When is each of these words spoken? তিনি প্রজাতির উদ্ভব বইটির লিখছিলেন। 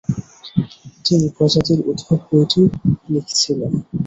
তিনি 1.05 1.27
প্রজাতির 1.35 1.79
উদ্ভব 1.89 2.19
বইটির 2.27 2.69
লিখছিলেন। 3.11 3.71